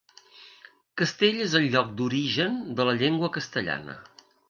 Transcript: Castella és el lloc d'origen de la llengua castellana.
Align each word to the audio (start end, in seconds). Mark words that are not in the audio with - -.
Castella 1.01 1.45
és 1.49 1.53
el 1.61 1.69
lloc 1.77 1.93
d'origen 2.01 2.59
de 2.81 2.91
la 2.91 2.99
llengua 3.03 3.33
castellana. 3.41 4.01